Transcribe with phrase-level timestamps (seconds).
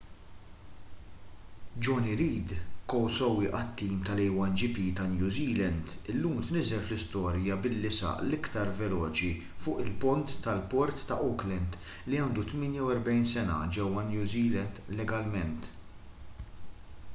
[1.87, 2.53] jonny reid
[2.93, 9.29] ko-sewwieq għat-tim tal-a1gp ta’ new zealand illum tniżżel fl-istorja billi saq l-iktar veloċi
[9.67, 11.77] fuq il-pont tal-port ta’ auckland
[12.11, 15.69] li għandu 48 sena ġewwa new zealand legalment